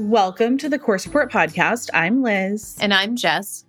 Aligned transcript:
Welcome 0.00 0.56
to 0.56 0.70
the 0.70 0.78
Course 0.78 1.04
Report 1.04 1.30
podcast. 1.30 1.90
I'm 1.92 2.22
Liz. 2.22 2.74
And 2.80 2.94
I'm 2.94 3.16
Jess. 3.16 3.66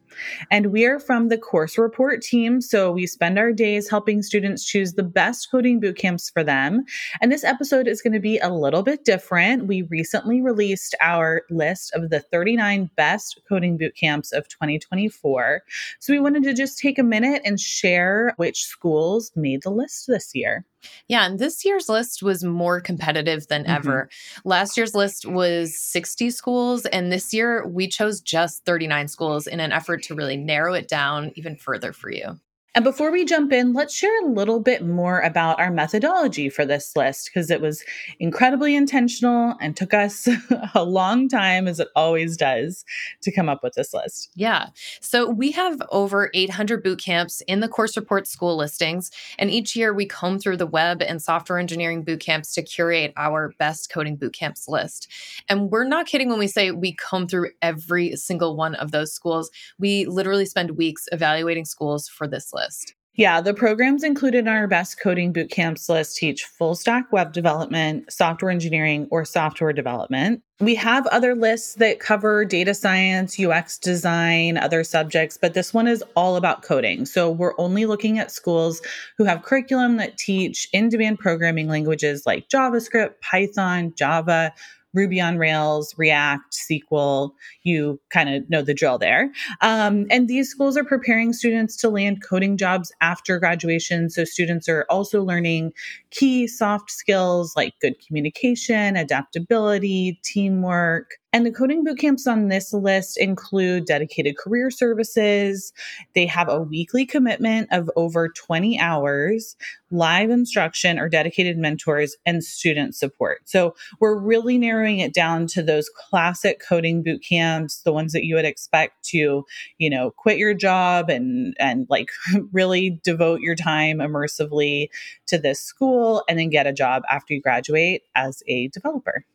And 0.50 0.68
we 0.68 0.86
are 0.86 0.98
from 0.98 1.28
the 1.28 1.38
Course 1.38 1.78
Report 1.78 2.22
team. 2.22 2.62
So 2.62 2.90
we 2.90 3.06
spend 3.06 3.38
our 3.38 3.52
days 3.52 3.90
helping 3.90 4.24
students 4.24 4.64
choose 4.64 4.94
the 4.94 5.04
best 5.04 5.52
coding 5.52 5.82
boot 5.82 5.98
camps 5.98 6.30
for 6.30 6.42
them. 6.42 6.86
And 7.20 7.34
this 7.34 7.44
episode 7.44 7.86
is 7.86 8.02
going 8.02 8.14
to 8.14 8.22
be 8.22 8.38
a 8.38 8.48
little 8.48 8.82
bit 8.82 9.04
different. 9.04 9.68
We 9.68 9.82
recently 9.82 10.42
released 10.42 10.96
our 11.02 11.42
list 11.50 11.94
of 11.94 12.12
the 12.12 12.22
39 12.22 12.90
best 12.96 13.42
coding 13.50 13.78
boot 13.78 13.98
camps 13.98 14.32
of 14.32 14.48
2024. 14.48 15.62
So 16.00 16.14
we 16.14 16.20
wanted 16.22 16.44
to 16.44 16.54
just 16.54 16.80
take 16.80 16.98
a 16.98 17.04
minute 17.04 17.42
and 17.44 17.60
share 17.60 18.34
which 18.38 18.64
schools 18.64 19.34
made 19.36 19.64
the 19.64 19.70
list 19.70 20.08
this 20.08 20.32
year. 20.34 20.66
Yeah, 21.08 21.26
and 21.26 21.40
this 21.40 21.64
year's 21.66 21.90
list 21.90 22.24
was 22.24 22.44
more 22.44 22.82
competitive 22.82 23.48
than 23.48 23.64
mm-hmm. 23.64 23.72
ever. 23.72 24.10
Last 24.46 24.78
year's 24.78 24.96
list 24.96 25.26
was 25.26 25.76
60 25.78 26.30
schools, 26.32 26.86
and 26.88 27.12
this 27.12 27.34
year 27.34 27.68
we 27.68 27.88
chose 27.88 28.22
just 28.22 28.66
39 28.66 29.08
schools 29.08 29.48
in 29.48 29.60
an 29.60 29.72
effort 29.72 30.04
to 30.04 30.16
really 30.16 30.38
narrow 30.38 30.74
it 30.74 30.88
down 30.88 31.32
even 31.36 31.56
further 31.56 31.94
for 31.94 32.12
you. 32.12 32.40
And 32.74 32.86
before 32.86 33.12
we 33.12 33.26
jump 33.26 33.52
in, 33.52 33.74
let's 33.74 33.94
share 33.94 34.18
a 34.24 34.30
little 34.30 34.62
bit 34.62 34.86
more 34.86 35.20
about 35.20 35.60
our 35.60 35.70
methodology 35.70 36.48
for 36.48 36.66
this 36.66 36.96
list 36.96 37.30
because 37.30 37.52
it 37.52 37.60
was 37.60 37.84
incredibly 38.18 38.78
intentional 38.78 39.56
and 39.60 39.76
took 39.76 39.94
us 39.94 40.30
a 40.74 40.86
long 40.86 41.28
time, 41.28 41.68
as 41.68 41.82
it 41.82 41.90
always 41.98 42.38
does, 42.38 42.86
to 43.24 43.32
come 43.32 43.50
up 43.50 43.62
with 43.62 43.74
this 43.74 43.94
list. 43.94 44.30
Yeah. 44.36 44.68
So 45.02 45.30
we 45.30 45.52
have 45.52 45.82
over 45.90 46.32
800 46.34 46.82
boot 46.82 47.00
camps 47.00 47.42
in 47.46 47.60
the 47.60 47.68
course 47.68 47.98
report 47.98 48.26
school 48.26 48.56
listings. 48.56 49.12
And 49.38 49.52
each 49.52 49.76
year 49.76 49.94
we 49.94 50.06
comb 50.06 50.40
through 50.40 50.58
the 50.58 50.66
web 50.66 51.02
and 51.02 51.22
software 51.22 51.60
engineering 51.60 52.04
boot 52.04 52.22
camps 52.22 52.54
to 52.54 52.62
curate 52.62 53.12
our 53.18 53.54
best 53.60 53.92
coding 53.92 54.16
boot 54.16 54.32
camps 54.32 54.70
list. 54.70 55.10
And 55.50 55.70
we're 55.70 55.84
not 55.84 56.06
kidding 56.06 56.30
when 56.30 56.40
we 56.40 56.48
say 56.48 56.72
we 56.72 56.94
comb 56.94 57.28
through 57.28 57.50
every 57.62 58.16
single 58.16 58.56
one 58.56 58.76
of 58.76 58.92
those 58.92 59.14
schools. 59.14 59.52
We 59.78 60.06
literally 60.06 60.46
spend 60.46 60.78
weeks 60.78 61.10
evaluating 61.12 61.66
schools 61.66 62.08
for 62.08 62.30
this 62.30 62.54
list 62.54 62.61
list? 62.62 62.96
Yeah, 63.16 63.42
the 63.42 63.54
programs 63.54 64.06
included 64.06 64.40
in 64.40 64.48
our 64.48 64.68
best 64.68 64.98
coding 65.00 65.34
boot 65.34 65.52
camps 65.52 65.90
list 65.90 66.16
teach 66.16 66.46
full 66.46 66.76
stack 66.76 67.12
web 67.12 67.34
development, 67.34 68.12
software 68.12 68.50
engineering, 68.50 69.08
or 69.12 69.26
software 69.26 69.74
development. 69.74 70.42
We 70.62 70.76
have 70.76 71.06
other 71.08 71.36
lists 71.36 71.76
that 71.76 72.00
cover 72.00 72.46
data 72.46 72.74
science, 72.74 73.38
UX 73.38 73.78
design, 73.78 74.58
other 74.58 74.86
subjects, 74.86 75.38
but 75.38 75.54
this 75.54 75.74
one 75.74 75.88
is 75.88 76.04
all 76.16 76.38
about 76.38 76.62
coding. 76.62 77.06
So 77.06 77.30
we're 77.30 77.54
only 77.58 77.86
looking 77.86 78.18
at 78.18 78.32
schools 78.32 78.82
who 79.18 79.26
have 79.26 79.44
curriculum 79.44 79.98
that 79.98 80.18
teach 80.18 80.70
in 80.72 80.88
demand 80.88 81.20
programming 81.20 81.68
languages 81.68 82.24
like 82.26 82.48
JavaScript, 82.48 83.20
Python, 83.22 83.94
Java, 83.98 84.54
Ruby 84.94 85.22
on 85.22 85.38
Rails, 85.38 85.94
React, 85.98 86.54
SQL. 86.54 87.32
You 87.64 88.00
kind 88.10 88.34
of 88.34 88.50
know 88.50 88.62
the 88.62 88.74
drill 88.74 88.98
there. 88.98 89.32
Um, 89.62 90.06
and 90.10 90.28
these 90.28 90.50
schools 90.50 90.78
are 90.78 90.84
preparing 90.84 91.34
students 91.34 91.76
to 91.78 91.90
land 91.90 92.24
coding 92.24 92.58
jobs 92.58 92.92
after 93.02 93.40
graduation. 93.40 94.10
So 94.10 94.26
students 94.26 94.68
are 94.68 94.86
also 94.90 95.24
learning 95.24 95.74
key 96.10 96.48
soft 96.48 96.92
skills 96.92 97.56
like 97.56 97.74
good 97.82 97.96
communication, 98.06 98.98
adaptability, 98.98 100.20
teamwork, 100.24 101.21
and 101.34 101.46
the 101.46 101.52
coding 101.52 101.86
boot 101.86 101.98
camps 101.98 102.28
on 102.28 102.50
this 102.50 102.74
list 102.74 103.18
include 103.18 103.86
dedicated 103.86 104.38
career 104.38 104.70
services. 104.70 105.72
They 106.14 106.26
have 106.26 106.50
a 106.50 106.60
weekly 106.60 107.06
commitment 107.06 107.70
of 107.72 107.90
over 107.96 108.28
20 108.28 108.78
hours, 108.78 109.56
live 109.92 110.30
instruction 110.30 111.00
or 111.00 111.08
dedicated 111.08 111.58
mentors, 111.58 112.18
and 112.26 112.44
student 112.44 112.96
support. 112.96 113.42
So 113.46 113.76
we're 114.02 114.20
really 114.20 114.58
narrowing 114.58 115.00
it 115.00 115.14
down 115.14 115.48
to 115.48 115.64
those 115.64 115.90
classic 115.90 116.62
coding 116.68 117.02
boot 117.02 117.24
camps, 117.24 117.82
the 117.84 117.94
ones 117.94 118.12
that 118.12 118.26
you 118.26 118.36
would 118.36 118.46
expect 118.46 119.06
to, 119.06 119.46
you 119.78 119.90
know, 119.90 120.12
quit 120.12 120.38
your 120.38 120.54
job 120.54 121.10
and 121.10 121.56
and 121.60 121.88
like 121.90 122.10
really 122.52 123.00
devote 123.04 123.40
your 123.40 123.56
time 123.56 124.00
immersively 124.00 124.90
to 125.28 125.38
this 125.38 125.62
school 125.62 126.24
and 126.28 126.38
then 126.38 126.50
get 126.50 126.68
a 126.68 126.74
job 126.74 127.04
after 127.10 127.34
you 127.34 127.42
graduate 127.42 128.04
as 128.16 128.44
a 128.48 128.68
developer. 128.70 129.26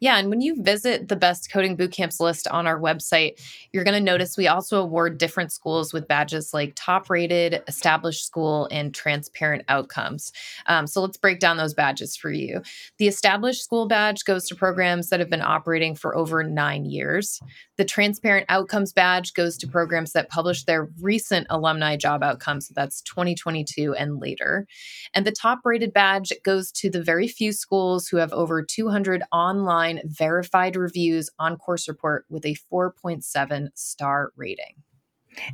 Yeah, 0.00 0.16
and 0.18 0.30
when 0.30 0.40
you 0.40 0.62
visit 0.62 1.08
the 1.08 1.16
best 1.16 1.52
coding 1.52 1.76
bootcamps 1.76 2.20
list 2.20 2.48
on 2.48 2.66
our 2.66 2.80
website, 2.80 3.38
you're 3.72 3.84
going 3.84 3.98
to 3.98 4.00
notice 4.00 4.36
we 4.36 4.48
also 4.48 4.80
award 4.80 5.18
different 5.18 5.52
schools 5.52 5.92
with 5.92 6.08
badges 6.08 6.54
like 6.54 6.72
top 6.74 7.10
rated, 7.10 7.62
established 7.68 8.24
school, 8.24 8.66
and 8.70 8.94
transparent 8.94 9.62
outcomes. 9.68 10.32
Um, 10.66 10.86
so 10.86 11.02
let's 11.02 11.18
break 11.18 11.38
down 11.38 11.58
those 11.58 11.74
badges 11.74 12.16
for 12.16 12.30
you. 12.30 12.62
The 12.96 13.08
established 13.08 13.62
school 13.62 13.86
badge 13.86 14.24
goes 14.24 14.48
to 14.48 14.54
programs 14.54 15.10
that 15.10 15.20
have 15.20 15.28
been 15.28 15.42
operating 15.42 15.94
for 15.94 16.16
over 16.16 16.42
nine 16.42 16.86
years. 16.86 17.38
The 17.76 17.84
transparent 17.84 18.46
outcomes 18.48 18.92
badge 18.92 19.34
goes 19.34 19.58
to 19.58 19.66
programs 19.66 20.12
that 20.12 20.30
publish 20.30 20.64
their 20.64 20.88
recent 21.00 21.46
alumni 21.50 21.96
job 21.96 22.22
outcomes. 22.22 22.68
So 22.68 22.72
that's 22.74 23.02
2022 23.02 23.94
and 23.94 24.18
later. 24.18 24.66
And 25.14 25.26
the 25.26 25.32
top 25.32 25.60
rated 25.64 25.92
badge 25.92 26.32
goes 26.42 26.72
to 26.72 26.90
the 26.90 27.02
very 27.02 27.28
few 27.28 27.52
schools 27.52 28.08
who 28.08 28.16
have 28.16 28.32
over 28.32 28.62
200 28.62 29.22
online 29.32 29.89
verified 30.04 30.76
reviews 30.76 31.30
on 31.38 31.56
Course 31.56 31.88
Report 31.88 32.24
with 32.28 32.44
a 32.44 32.56
4.7 32.72 33.68
star 33.74 34.32
rating. 34.36 34.74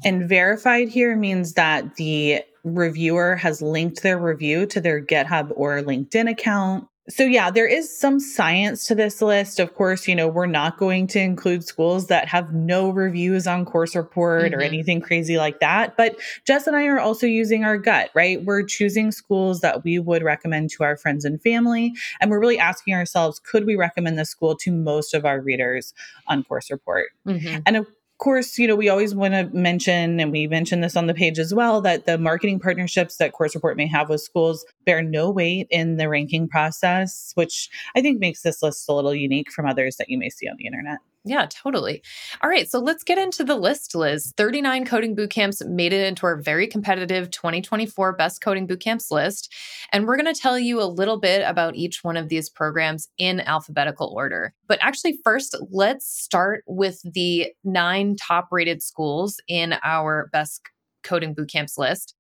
And 0.05 0.29
verified 0.29 0.89
here 0.89 1.17
means 1.17 1.53
that 1.55 1.97
the 1.97 2.43
reviewer 2.65 3.37
has 3.37 3.63
linked 3.63 4.03
their 4.03 4.19
review 4.19 4.67
to 4.67 4.81
their 4.81 5.01
GitHub 5.01 5.53
or 5.55 5.83
LinkedIn 5.83 6.31
account. 6.31 6.89
So, 7.09 7.23
yeah, 7.23 7.51
there 7.51 7.67
is 7.67 7.97
some 7.97 8.19
science 8.19 8.87
to 8.87 8.95
this 8.95 9.23
list. 9.23 9.61
Of 9.61 9.75
course, 9.75 10.09
you 10.09 10.15
know, 10.15 10.27
we're 10.27 10.47
not 10.47 10.77
going 10.77 11.07
to 11.09 11.21
include 11.21 11.65
schools 11.65 12.09
that 12.09 12.29
have 12.29 12.53
no 12.53 12.91
reviews 12.91 13.47
on 13.47 13.65
Course 13.65 13.95
Report 13.95 14.47
mm-hmm. 14.47 14.55
or 14.55 14.63
anything 14.63 15.01
crazy 15.01 15.37
like 15.37 15.61
that. 15.61 15.97
But 15.97 16.17
Jess 16.45 16.67
and 16.67 16.77
I 16.77 16.87
are 16.87 16.99
also 16.99 17.27
using 17.27 17.63
our 17.63 17.79
gut, 17.79 18.11
right? 18.15 18.45
We're 18.45 18.65
choosing 18.65 19.13
schools 19.13 19.61
that 19.61 19.85
we 19.85 19.99
would 20.01 20.25
recommend 20.25 20.71
to 20.71 20.85
our 20.85 20.97
friends 20.97 21.25
and 21.25 21.41
family. 21.41 21.95
And 22.21 22.31
we're 22.31 22.41
really 22.41 22.59
asking 22.59 22.95
ourselves, 22.95 23.39
could 23.39 23.67
we 23.67 23.77
recommend 23.77 24.19
this 24.19 24.31
school 24.31 24.57
to 24.57 24.73
most 24.73 25.15
of 25.15 25.25
our 25.25 25.41
readers 25.41 25.95
on 26.27 26.43
Course 26.43 26.71
Report? 26.71 27.11
Mm-hmm. 27.27 27.61
And 27.67 27.77
of 27.77 27.87
course, 28.19 28.59
you 28.59 28.67
know, 28.67 28.77
we 28.77 28.89
always 28.89 29.15
want 29.15 29.35
to 29.35 29.49
mention, 29.57 30.21
and 30.21 30.33
we 30.33 30.47
mentioned 30.47 30.83
this 30.83 30.97
on 30.97 31.07
the 31.07 31.15
page 31.15 31.39
as 31.39 31.53
well, 31.53 31.81
that 31.83 32.07
the 32.07 32.19
marketing 32.19 32.59
partnerships 32.59 33.17
that 33.17 33.33
Course 33.33 33.55
Report 33.55 33.77
may 33.77 33.87
have 33.87 34.09
with 34.09 34.21
schools 34.21 34.65
bear 34.85 35.03
no 35.03 35.31
weight 35.31 35.67
in 35.71 35.97
the 35.97 36.09
ranking 36.09 36.49
process, 36.49 37.33
which 37.35 37.69
I 37.95 38.01
think 38.01 38.21
makes 38.21 38.43
this 38.43 38.63
list 38.63 38.89
a 38.89 38.93
little 38.93 39.15
unique 39.15 39.51
from 39.51 39.67
others 39.67 39.97
that 39.97 40.09
you 40.09 40.19
may 40.19 40.31
see 40.31 40.49
on 40.49 40.57
the 40.59 40.67
internet. 40.67 40.99
Yeah, 41.29 41.47
totally. 41.51 42.03
All 42.41 42.49
right, 42.49 42.71
so 42.71 42.79
let's 42.79 43.03
get 43.03 43.19
into 43.19 43.43
the 43.43 43.57
list, 43.57 43.97
Liz. 43.97 44.33
39 44.37 44.85
coding 44.87 45.17
bootcamps 45.17 45.67
made 45.67 45.93
it 45.93 46.07
into 46.07 46.25
our 46.25 46.37
very 46.41 46.69
competitive 46.69 47.33
2024 47.33 48.13
Best 48.13 48.41
Coding 48.41 48.69
Bootcamps 48.69 49.11
list. 49.11 49.53
And 49.93 50.07
we're 50.07 50.17
going 50.17 50.33
to 50.33 50.41
tell 50.41 50.57
you 50.57 50.81
a 50.81 50.85
little 50.85 51.19
bit 51.19 51.43
about 51.45 51.75
each 51.75 52.05
one 52.05 52.17
of 52.17 52.29
these 52.29 52.49
programs 52.49 53.09
in 53.19 53.41
alphabetical 53.41 54.13
order. 54.15 54.55
But 54.69 54.79
actually, 54.83 55.19
first, 55.25 55.57
let's 55.69 56.07
start 56.07 56.63
with 56.69 57.01
the 57.03 57.49
nine 57.65 58.15
top 58.15 58.47
rated 58.53 58.81
schools 58.81 59.41
in 59.49 59.75
our 59.83 60.29
Best 60.33 60.63
Coding 61.03 61.35
Bootcamps 61.35 61.77
list. 61.77 62.16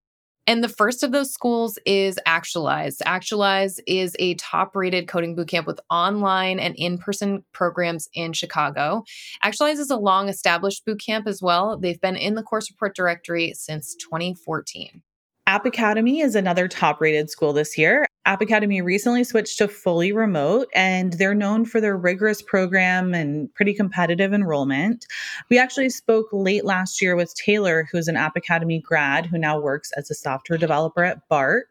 And 0.46 0.62
the 0.62 0.68
first 0.68 1.02
of 1.02 1.10
those 1.10 1.32
schools 1.32 1.78
is 1.84 2.18
Actualize. 2.24 3.02
Actualize 3.04 3.80
is 3.86 4.14
a 4.18 4.34
top 4.34 4.76
rated 4.76 5.08
coding 5.08 5.34
bootcamp 5.34 5.66
with 5.66 5.80
online 5.90 6.60
and 6.60 6.74
in 6.76 6.98
person 6.98 7.44
programs 7.52 8.08
in 8.14 8.32
Chicago. 8.32 9.02
Actualize 9.42 9.80
is 9.80 9.90
a 9.90 9.96
long 9.96 10.28
established 10.28 10.86
bootcamp 10.86 11.26
as 11.26 11.42
well. 11.42 11.76
They've 11.76 12.00
been 12.00 12.16
in 12.16 12.34
the 12.34 12.42
course 12.44 12.70
report 12.70 12.94
directory 12.94 13.54
since 13.54 13.96
2014. 13.96 15.02
App 15.48 15.64
Academy 15.64 16.20
is 16.20 16.34
another 16.34 16.66
top 16.66 17.00
rated 17.00 17.30
school 17.30 17.52
this 17.52 17.78
year. 17.78 18.06
App 18.26 18.42
Academy 18.42 18.82
recently 18.82 19.22
switched 19.22 19.56
to 19.58 19.68
fully 19.68 20.10
remote, 20.10 20.66
and 20.74 21.12
they're 21.12 21.34
known 21.34 21.64
for 21.64 21.80
their 21.80 21.96
rigorous 21.96 22.42
program 22.42 23.14
and 23.14 23.54
pretty 23.54 23.72
competitive 23.72 24.32
enrollment. 24.32 25.06
We 25.48 25.58
actually 25.58 25.90
spoke 25.90 26.26
late 26.32 26.64
last 26.64 27.00
year 27.00 27.14
with 27.14 27.32
Taylor, 27.36 27.88
who's 27.90 28.08
an 28.08 28.16
App 28.16 28.36
Academy 28.36 28.80
grad 28.80 29.26
who 29.26 29.38
now 29.38 29.60
works 29.60 29.92
as 29.96 30.10
a 30.10 30.14
software 30.14 30.58
developer 30.58 31.04
at 31.04 31.28
Bark, 31.28 31.68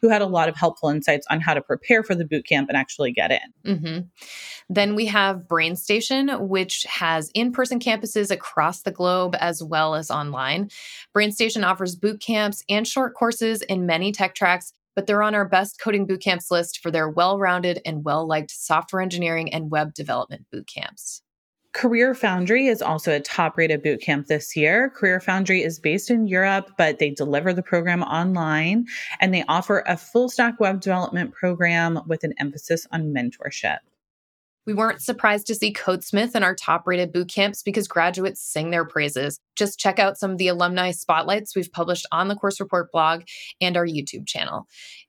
who 0.00 0.08
had 0.08 0.22
a 0.22 0.26
lot 0.26 0.48
of 0.48 0.56
helpful 0.56 0.88
insights 0.88 1.26
on 1.30 1.40
how 1.40 1.52
to 1.52 1.60
prepare 1.60 2.02
for 2.02 2.14
the 2.14 2.24
bootcamp 2.24 2.68
and 2.68 2.76
actually 2.76 3.12
get 3.12 3.30
in. 3.30 3.76
Mm-hmm. 3.76 3.98
Then 4.70 4.94
we 4.94 5.06
have 5.06 5.42
BrainStation, 5.46 6.48
which 6.48 6.84
has 6.88 7.30
in 7.34 7.52
person 7.52 7.80
campuses 7.80 8.30
across 8.30 8.80
the 8.80 8.90
globe 8.90 9.36
as 9.40 9.62
well 9.62 9.94
as 9.94 10.10
online. 10.10 10.70
BrainStation 11.14 11.66
offers 11.66 11.96
boot 11.96 12.20
camps 12.20 12.64
and 12.70 12.86
short 12.86 13.14
courses 13.14 13.60
in 13.60 13.84
many 13.84 14.10
tech 14.10 14.34
tracks 14.34 14.72
but 14.98 15.06
they're 15.06 15.22
on 15.22 15.32
our 15.32 15.48
best 15.48 15.78
coding 15.78 16.08
bootcamps 16.08 16.50
list 16.50 16.80
for 16.80 16.90
their 16.90 17.08
well 17.08 17.38
rounded 17.38 17.80
and 17.86 18.04
well 18.04 18.26
liked 18.26 18.50
software 18.50 19.00
engineering 19.00 19.54
and 19.54 19.70
web 19.70 19.94
development 19.94 20.44
bootcamps. 20.52 21.20
Career 21.72 22.16
Foundry 22.16 22.66
is 22.66 22.82
also 22.82 23.12
a 23.14 23.20
top 23.20 23.56
rated 23.56 23.84
bootcamp 23.84 24.26
this 24.26 24.56
year. 24.56 24.90
Career 24.90 25.20
Foundry 25.20 25.62
is 25.62 25.78
based 25.78 26.10
in 26.10 26.26
Europe, 26.26 26.72
but 26.76 26.98
they 26.98 27.10
deliver 27.10 27.52
the 27.52 27.62
program 27.62 28.02
online 28.02 28.86
and 29.20 29.32
they 29.32 29.44
offer 29.46 29.84
a 29.86 29.96
full 29.96 30.28
stack 30.28 30.58
web 30.58 30.80
development 30.80 31.32
program 31.32 32.00
with 32.08 32.24
an 32.24 32.34
emphasis 32.40 32.84
on 32.90 33.14
mentorship. 33.14 33.78
We 34.68 34.74
weren't 34.74 35.00
surprised 35.00 35.46
to 35.46 35.54
see 35.54 35.72
Codesmith 35.72 36.36
in 36.36 36.42
our 36.42 36.54
top 36.54 36.86
rated 36.86 37.10
boot 37.10 37.30
camps 37.30 37.62
because 37.62 37.88
graduates 37.88 38.42
sing 38.42 38.70
their 38.70 38.84
praises. 38.84 39.40
Just 39.56 39.78
check 39.78 39.98
out 39.98 40.18
some 40.18 40.32
of 40.32 40.36
the 40.36 40.48
alumni 40.48 40.90
spotlights 40.90 41.56
we've 41.56 41.72
published 41.72 42.04
on 42.12 42.28
the 42.28 42.34
Course 42.34 42.60
Report 42.60 42.92
blog 42.92 43.22
and 43.62 43.78
our 43.78 43.86
YouTube 43.86 44.26
channel. 44.26 44.66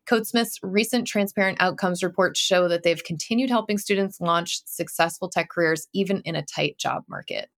Codesmith's 0.09 0.59
recent 0.63 1.07
transparent 1.07 1.57
outcomes 1.59 2.01
reports 2.01 2.39
show 2.39 2.69
that 2.69 2.83
they've 2.83 3.03
continued 3.03 3.49
helping 3.49 3.77
students 3.77 4.21
launch 4.21 4.61
successful 4.63 5.27
tech 5.27 5.49
careers 5.49 5.89
even 5.93 6.21
in 6.23 6.37
a 6.37 6.45
tight 6.45 6.77
job 6.77 7.03
market. 7.09 7.49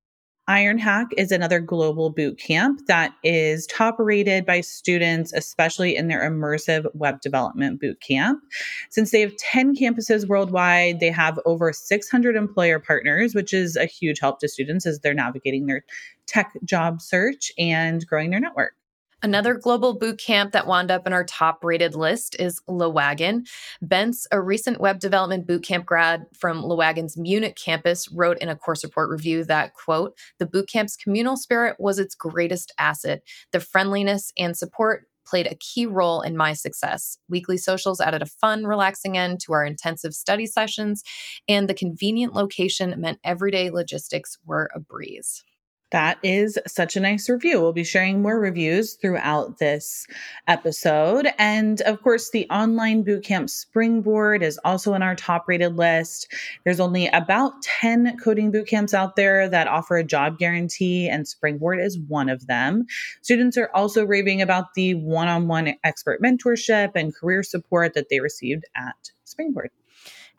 Ironhack 0.51 1.11
is 1.17 1.31
another 1.31 1.61
global 1.61 2.11
boot 2.11 2.37
camp 2.37 2.85
that 2.89 3.15
is 3.23 3.69
top 3.69 3.95
rated 4.01 4.45
by 4.45 4.63
students, 4.63 5.33
especially 5.33 5.95
in 5.95 6.09
their 6.09 6.29
immersive 6.29 6.93
web 6.93 7.21
development 7.21 7.81
boot 7.81 8.01
camp. 8.01 8.43
Since 8.89 9.13
they 9.13 9.21
have 9.21 9.37
10 9.37 9.77
campuses 9.77 10.27
worldwide, 10.27 10.99
they 10.99 11.11
have 11.11 11.39
over 11.47 11.73
600 11.73 12.35
employer 12.35 12.81
partners, 12.81 13.33
which 13.33 13.55
is 13.55 13.77
a 13.77 13.87
huge 13.87 14.19
help 14.19 14.41
to 14.41 14.49
students 14.49 14.87
as 14.87 14.99
they're 14.99 15.15
navigating 15.15 15.67
their 15.67 15.85
tech 16.27 16.53
job 16.65 17.01
search 17.01 17.53
and 17.57 18.05
growing 18.09 18.31
their 18.31 18.41
network. 18.41 18.73
Another 19.23 19.55
global 19.55 19.99
boot 19.99 20.19
camp 20.19 20.53
that 20.53 20.67
wound 20.67 20.91
up 20.91 21.07
in 21.07 21.13
our 21.13 21.25
top 21.25 21.63
rated 21.63 21.95
list 21.95 22.35
is 22.39 22.61
LeWagon. 22.69 23.47
Bence, 23.83 24.27
a 24.33 24.41
recent 24.41 24.81
web 24.81 24.99
development 24.99 25.47
bootcamp 25.47 25.85
grad 25.85 26.25
from 26.33 26.63
LeWagon's 26.63 27.19
Munich 27.19 27.57
campus, 27.63 28.11
wrote 28.11 28.39
in 28.39 28.49
a 28.49 28.57
course 28.57 28.83
report 28.83 29.11
review 29.11 29.45
that, 29.45 29.75
quote, 29.75 30.17
the 30.39 30.47
bootcamp's 30.47 30.97
communal 30.97 31.37
spirit 31.37 31.77
was 31.79 31.99
its 31.99 32.15
greatest 32.15 32.73
asset. 32.79 33.23
The 33.53 33.61
friendliness 33.61 34.33
and 34.39 34.57
support 34.57 35.07
played 35.27 35.47
a 35.47 35.55
key 35.57 35.85
role 35.85 36.23
in 36.23 36.35
my 36.35 36.55
success. 36.55 37.19
Weekly 37.29 37.59
socials 37.59 38.01
added 38.01 38.23
a 38.23 38.27
fun, 38.27 38.67
relaxing 38.67 39.19
end 39.19 39.41
to 39.41 39.53
our 39.53 39.67
intensive 39.67 40.15
study 40.15 40.47
sessions, 40.47 41.03
and 41.47 41.69
the 41.69 41.75
convenient 41.75 42.35
location 42.35 42.95
meant 42.99 43.21
everyday 43.23 43.69
logistics 43.69 44.39
were 44.47 44.71
a 44.75 44.81
breeze. 44.81 45.45
That 45.91 46.19
is 46.23 46.59
such 46.67 46.97
a 46.97 47.01
nice 47.01 47.29
review. 47.29 47.61
We'll 47.61 47.73
be 47.73 47.85
sharing 47.85 48.23
more 48.23 48.39
reviews 48.39 48.95
throughout 48.95 49.59
this 49.59 50.07
episode. 50.47 51.27
And 51.37 51.81
of 51.83 52.01
course, 52.03 52.31
the 52.31 52.49
online 52.49 53.05
bootcamp 53.05 53.51
Springboard 53.51 54.43
is 54.43 54.59
also 54.65 54.95
in 54.95 55.03
our 55.03 55.17
top 55.17 55.47
rated 55.49 55.77
list. 55.77 56.33
There's 56.65 56.81
only 56.81 57.09
about 57.09 57.63
10 57.63 58.19
coding 58.19 58.53
bootcamps 58.53 58.95
out 58.95 59.17
there 59.17 59.49
that 59.49 59.67
offer 59.67 59.97
a 59.97 60.05
job 60.05 60.39
guarantee, 60.39 61.09
and 61.09 61.27
Springboard 61.27 61.81
is 61.81 61.99
one 61.99 62.29
of 62.29 62.47
them. 62.47 62.87
Students 63.23 63.59
are 63.59 63.71
also 63.75 64.05
raving 64.05 64.43
about 64.43 64.75
the 64.75 64.95
one 64.95 65.29
on 65.29 65.49
one 65.49 65.75
expert 65.83 66.23
mentorship 66.23 66.93
and 66.95 67.15
career 67.15 67.43
support 67.43 67.95
that 67.95 68.07
they 68.11 68.21
received 68.21 68.65
at 68.77 69.11
Springboard. 69.25 69.71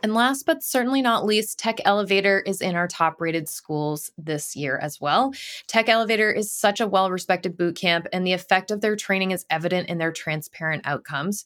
And 0.03 0.15
last 0.15 0.45
but 0.45 0.63
certainly 0.63 1.01
not 1.01 1.25
least, 1.25 1.59
Tech 1.59 1.79
Elevator 1.85 2.39
is 2.39 2.61
in 2.61 2.75
our 2.75 2.87
top 2.87 3.21
rated 3.21 3.47
schools 3.47 4.11
this 4.17 4.55
year 4.55 4.77
as 4.77 4.99
well. 4.99 5.33
Tech 5.67 5.89
Elevator 5.89 6.31
is 6.31 6.51
such 6.51 6.79
a 6.79 6.87
well 6.87 7.11
respected 7.11 7.55
boot 7.55 7.75
camp, 7.75 8.07
and 8.11 8.25
the 8.25 8.33
effect 8.33 8.71
of 8.71 8.81
their 8.81 8.95
training 8.95 9.31
is 9.31 9.45
evident 9.49 9.89
in 9.89 9.99
their 9.99 10.11
transparent 10.11 10.85
outcomes. 10.85 11.45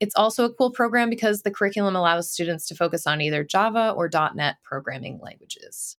It's 0.00 0.16
also 0.16 0.44
a 0.44 0.52
cool 0.52 0.70
program 0.70 1.10
because 1.10 1.42
the 1.42 1.50
curriculum 1.50 1.94
allows 1.94 2.32
students 2.32 2.66
to 2.68 2.74
focus 2.74 3.06
on 3.06 3.20
either 3.20 3.44
Java 3.44 3.94
or 3.96 4.10
.NET 4.34 4.56
programming 4.64 5.20
languages. 5.22 5.96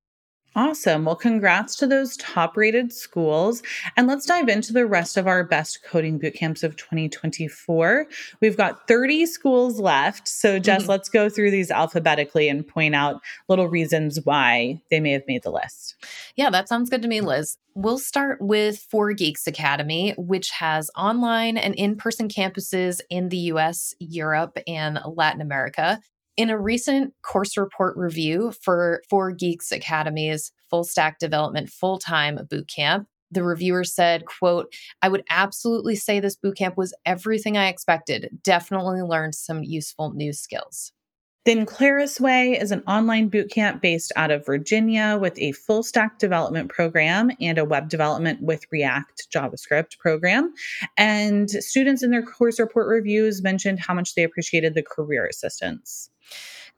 Awesome. 0.55 1.05
Well, 1.05 1.15
congrats 1.15 1.75
to 1.77 1.88
those 1.88 2.15
top 2.17 2.55
rated 2.55 2.94
schools. 2.94 3.63
And 3.97 4.05
let's 4.05 4.27
dive 4.27 4.47
into 4.47 4.71
the 4.71 4.85
rest 4.85 5.17
of 5.17 5.25
our 5.25 5.44
best 5.44 5.83
coding 5.83 6.19
boot 6.19 6.35
camps 6.35 6.61
of 6.61 6.75
2024. 6.75 8.05
We've 8.39 8.55
got 8.55 8.88
30 8.88 9.25
schools 9.25 9.79
left. 9.79 10.27
So, 10.27 10.59
Jess, 10.59 10.83
mm-hmm. 10.83 10.91
let's 10.91 11.09
go 11.09 11.27
through 11.27 11.50
these 11.50 11.71
alphabetically 11.71 12.50
and 12.50 12.67
point 12.67 12.94
out 12.94 13.21
little 13.50 13.67
reasons 13.67 14.19
why 14.25 14.79
they 14.91 15.00
may 15.00 15.11
have 15.11 15.27
made 15.27 15.41
the 15.41 15.51
list. 15.51 15.95
Yeah, 16.35 16.51
that 16.51 16.69
sounds 16.69 16.89
good 16.89 17.01
to 17.01 17.07
me, 17.07 17.21
Liz. 17.21 17.57
We'll 17.73 17.97
start 17.97 18.39
with 18.39 18.88
4Geeks 18.94 19.47
Academy, 19.47 20.13
which 20.17 20.51
has 20.51 20.91
online 20.95 21.57
and 21.57 21.73
in 21.73 21.95
person 21.95 22.29
campuses 22.29 23.01
in 23.09 23.29
the 23.29 23.38
US, 23.38 23.95
Europe, 23.97 24.59
and 24.67 24.99
Latin 25.03 25.41
America. 25.41 25.99
In 26.35 26.50
a 26.50 26.57
recent 26.57 27.13
course 27.21 27.57
report 27.57 27.95
review 27.95 28.53
for 28.62 29.03
4Geeks 29.12 29.71
Academy's 29.71 30.51
full 30.69 30.83
stack 30.83 31.19
development 31.19 31.69
full 31.69 32.00
time 32.00 32.39
bootcamp, 32.51 33.06
the 33.30 33.44
reviewer 33.44 33.83
said, 33.83 34.25
quote, 34.25 34.74
I 35.01 35.09
would 35.09 35.24
absolutely 35.30 35.95
say 35.95 36.19
this 36.19 36.38
bootcamp 36.38 36.75
was 36.75 36.94
everything 37.06 37.56
I 37.56 37.68
expected. 37.68 38.30
Definitely 38.44 39.01
learned 39.01 39.35
some 39.35 39.63
useful 39.63 40.13
new 40.13 40.33
skills. 40.33 40.91
Then 41.45 41.66
Clarusway 41.66 42.62
is 42.62 42.72
an 42.72 42.84
online 42.88 43.30
bootcamp 43.30 43.81
based 43.81 44.13
out 44.16 44.31
of 44.31 44.45
Virginia 44.45 45.18
with 45.19 45.38
a 45.38 45.51
full 45.51 45.84
stack 45.84 46.18
development 46.18 46.69
program 46.69 47.31
and 47.42 47.57
a 47.57 47.66
web 47.66 47.90
development 47.90 48.42
with 48.42 48.66
React 48.72 49.28
JavaScript 49.30 49.98
program. 49.98 50.54
And 50.98 51.50
students 51.50 52.01
in 52.01 52.12
their 52.12 52.24
course 52.24 52.60
report 52.60 52.88
reviews 52.88 53.44
mentioned 53.44 53.80
how 53.80 53.94
much 53.94 54.16
they 54.16 54.24
appreciated 54.24 54.74
the 54.74 54.84
career 54.84 55.25
assistance. 55.25 56.10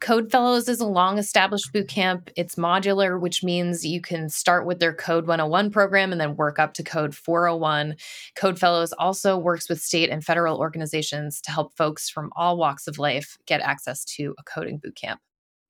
Code 0.01 0.29
Fellows 0.29 0.67
is 0.67 0.81
a 0.81 0.85
long 0.85 1.17
established 1.17 1.71
boot 1.71 1.87
camp. 1.87 2.29
It's 2.35 2.55
modular, 2.55 3.19
which 3.19 3.43
means 3.43 3.85
you 3.85 4.01
can 4.01 4.29
start 4.29 4.65
with 4.65 4.79
their 4.79 4.93
Code 4.93 5.25
101 5.25 5.71
program 5.71 6.11
and 6.11 6.19
then 6.19 6.35
work 6.35 6.59
up 6.59 6.73
to 6.75 6.83
Code 6.83 7.15
401. 7.15 7.95
Code 8.35 8.59
Fellows 8.59 8.91
also 8.93 9.37
works 9.37 9.69
with 9.69 9.81
state 9.81 10.09
and 10.09 10.23
federal 10.23 10.57
organizations 10.57 11.41
to 11.41 11.51
help 11.51 11.75
folks 11.75 12.09
from 12.09 12.29
all 12.35 12.57
walks 12.57 12.87
of 12.87 12.99
life 12.99 13.37
get 13.47 13.61
access 13.61 14.03
to 14.05 14.35
a 14.37 14.43
coding 14.43 14.77
boot 14.77 14.95
camp 14.95 15.21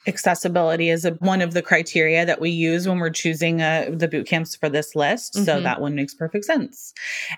accessibility 0.08 0.90
is 0.90 1.06
a, 1.06 1.12
one 1.14 1.42
of 1.42 1.54
the 1.54 1.62
criteria 1.62 2.26
that 2.26 2.40
we 2.40 2.50
use 2.50 2.88
when 2.88 3.00
we're 3.00 3.10
choosing 3.10 3.62
uh, 3.62 3.90
the 3.92 4.08
boot 4.08 4.28
camps 4.28 4.56
for 4.56 4.70
this 4.70 4.96
list. 4.96 5.34
Mm-hmm. 5.34 5.46
So 5.46 5.62
that 5.62 5.82
one 5.82 5.96
makes 5.96 6.14
perfect 6.14 6.46
sense. 6.46 6.94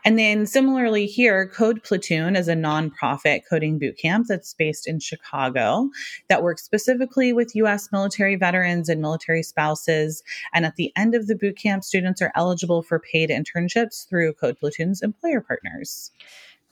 And 0.06 0.18
then 0.18 0.46
similarly 0.46 1.06
here, 1.06 1.48
Code 1.48 1.84
Platoon 1.84 2.36
is 2.36 2.48
a 2.48 2.56
nonprofit 2.56 3.42
coding 3.50 3.80
boot 3.80 3.98
camp 3.98 4.28
that's 4.28 4.54
based 4.54 4.88
in 4.88 5.00
Chicago 5.00 5.90
that 6.30 6.44
works 6.44 6.64
specifically 6.64 7.34
with 7.34 7.56
U.S. 7.56 7.92
military 7.92 8.36
veterans 8.36 8.90
and 8.90 9.02
military 9.02 9.44
spouses. 9.44 10.24
And 10.54 10.66
at 10.66 10.76
the 10.76 10.92
end 10.96 11.16
of 11.16 11.28
the 11.28 11.36
boot 11.36 11.58
camp, 11.58 11.84
students 11.84 12.22
are 12.22 12.32
eligible 12.36 12.84
for 12.84 13.00
paid 13.00 13.30
internships 13.30 14.08
through 14.08 14.34
Code 14.34 14.60
Platoon's 14.60 15.02
employer 15.02 15.42
partners. 15.42 16.12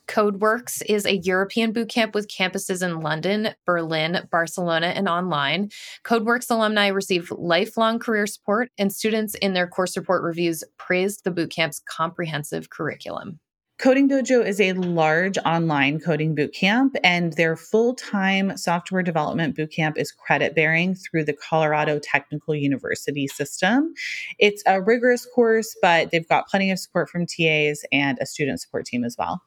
CodeWorks 0.08 0.82
is 0.88 1.04
a 1.04 1.16
European 1.16 1.72
bootcamp 1.72 2.14
with 2.14 2.28
campuses 2.28 2.82
in 2.82 3.00
London, 3.00 3.50
Berlin, 3.64 4.26
Barcelona, 4.30 4.88
and 4.88 5.08
online. 5.08 5.70
CodeWorks 6.04 6.50
alumni 6.50 6.88
receive 6.88 7.32
lifelong 7.32 7.98
career 7.98 8.26
support, 8.26 8.70
and 8.78 8.92
students 8.92 9.34
in 9.34 9.54
their 9.54 9.66
course 9.66 9.96
report 9.96 10.22
reviews 10.22 10.62
praised 10.78 11.24
the 11.24 11.32
bootcamp's 11.32 11.80
comprehensive 11.80 12.70
curriculum. 12.70 13.40
Coding 13.78 14.08
Dojo 14.08 14.42
is 14.42 14.58
a 14.58 14.72
large 14.72 15.36
online 15.38 16.00
coding 16.00 16.34
bootcamp, 16.34 16.92
and 17.04 17.34
their 17.34 17.56
full 17.56 17.94
time 17.94 18.56
software 18.56 19.02
development 19.02 19.54
bootcamp 19.54 19.98
is 19.98 20.12
credit 20.12 20.54
bearing 20.54 20.94
through 20.94 21.24
the 21.24 21.34
Colorado 21.34 22.00
Technical 22.02 22.54
University 22.54 23.26
system. 23.26 23.92
It's 24.38 24.62
a 24.66 24.80
rigorous 24.80 25.26
course, 25.34 25.76
but 25.82 26.10
they've 26.10 26.26
got 26.26 26.48
plenty 26.48 26.70
of 26.70 26.78
support 26.78 27.10
from 27.10 27.26
TAs 27.26 27.84
and 27.92 28.16
a 28.18 28.24
student 28.24 28.62
support 28.62 28.86
team 28.86 29.04
as 29.04 29.16
well. 29.18 29.42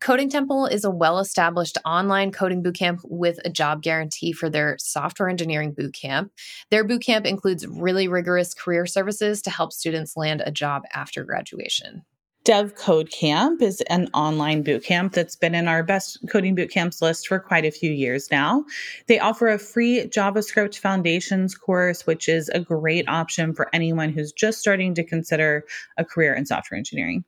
Coding 0.00 0.28
Temple 0.28 0.66
is 0.66 0.84
a 0.84 0.90
well 0.90 1.18
established 1.18 1.78
online 1.84 2.30
coding 2.30 2.62
bootcamp 2.62 3.00
with 3.04 3.38
a 3.44 3.50
job 3.50 3.82
guarantee 3.82 4.32
for 4.32 4.50
their 4.50 4.76
software 4.78 5.28
engineering 5.28 5.74
bootcamp. 5.74 6.30
Their 6.70 6.86
bootcamp 6.86 7.24
includes 7.24 7.66
really 7.66 8.06
rigorous 8.06 8.52
career 8.52 8.86
services 8.86 9.40
to 9.42 9.50
help 9.50 9.72
students 9.72 10.16
land 10.16 10.42
a 10.44 10.50
job 10.50 10.82
after 10.92 11.24
graduation. 11.24 12.02
Dev 12.44 12.76
Code 12.76 13.10
Camp 13.10 13.60
is 13.60 13.80
an 13.90 14.08
online 14.14 14.62
bootcamp 14.62 15.12
that's 15.12 15.34
been 15.34 15.54
in 15.54 15.66
our 15.66 15.82
best 15.82 16.18
coding 16.30 16.54
bootcamps 16.54 17.02
list 17.02 17.26
for 17.26 17.40
quite 17.40 17.64
a 17.64 17.72
few 17.72 17.90
years 17.90 18.28
now. 18.30 18.64
They 19.08 19.18
offer 19.18 19.48
a 19.48 19.58
free 19.58 20.04
JavaScript 20.04 20.78
Foundations 20.78 21.56
course, 21.56 22.06
which 22.06 22.28
is 22.28 22.48
a 22.50 22.60
great 22.60 23.08
option 23.08 23.52
for 23.52 23.68
anyone 23.72 24.10
who's 24.10 24.30
just 24.30 24.60
starting 24.60 24.94
to 24.94 25.02
consider 25.02 25.64
a 25.96 26.04
career 26.04 26.34
in 26.34 26.46
software 26.46 26.78
engineering. 26.78 27.24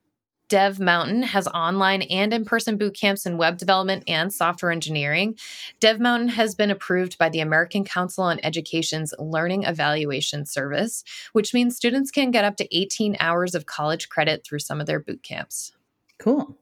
Dev 0.49 0.81
Mountain 0.81 1.23
has 1.23 1.47
online 1.49 2.02
and 2.02 2.33
in 2.33 2.45
person 2.45 2.76
boot 2.76 2.95
camps 2.95 3.26
in 3.26 3.38
web 3.38 3.59
development 3.59 4.05
and 4.09 4.33
software 4.33 4.73
engineering. 4.73 5.37
Dev 5.78 6.00
Mountain 6.00 6.28
has 6.28 6.55
been 6.55 6.71
approved 6.71 7.19
by 7.19 7.28
the 7.28 7.40
American 7.40 7.85
Council 7.85 8.25
on 8.25 8.40
Education's 8.43 9.14
Learning 9.19 9.64
Evaluation 9.64 10.47
Service, 10.47 11.05
which 11.33 11.55
means 11.55 11.76
students 11.76 12.11
can 12.11 12.31
get 12.31 12.45
up 12.45 12.57
to 12.57 12.76
18 12.76 13.17
hours 13.21 13.55
of 13.55 13.67
college 13.67 14.09
credit 14.09 14.45
through 14.45 14.59
some 14.59 14.81
of 14.81 14.87
their 14.87 15.00
boot 15.00 15.23
camps. 15.23 15.73
Cool. 16.19 16.57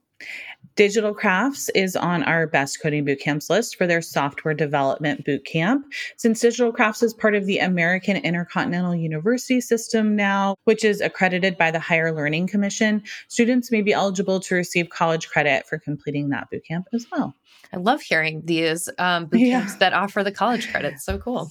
Digital 0.76 1.14
Crafts 1.14 1.70
is 1.70 1.96
on 1.96 2.23
our 2.25 2.46
best 2.46 2.82
coding 2.82 3.06
bootcamps 3.06 3.49
list 3.49 3.76
for 3.76 3.87
their 3.87 4.02
software 4.02 4.52
development 4.52 5.25
bootcamp. 5.25 5.82
Since 6.18 6.40
Digital 6.40 6.70
Crafts 6.70 7.02
is 7.02 7.14
part 7.14 7.35
of 7.35 7.46
the 7.46 7.58
American 7.58 8.16
Intercontinental 8.18 8.94
University 8.94 9.62
System 9.62 10.14
now, 10.14 10.56
which 10.64 10.85
is 10.85 11.00
accredited 11.00 11.56
by 11.56 11.70
the 11.70 11.80
Higher 11.80 12.12
Learning 12.12 12.46
Commission, 12.46 13.02
students 13.28 13.73
may 13.73 13.80
be 13.80 13.94
eligible 13.94 14.38
to 14.40 14.54
receive 14.54 14.90
college 14.90 15.28
credit 15.28 15.66
for 15.66 15.78
completing 15.78 16.28
that 16.28 16.49
bootcamp 16.52 16.85
as 16.92 17.06
well. 17.11 17.35
I 17.73 17.78
love 17.78 18.02
hearing 18.02 18.42
these 18.44 18.90
um, 18.99 19.26
boot 19.26 19.38
camps 19.38 19.73
yeah. 19.73 19.78
that 19.78 19.94
offer 19.94 20.23
the 20.23 20.32
college 20.32 20.70
credit. 20.70 21.00
So 21.00 21.18
cool. 21.18 21.50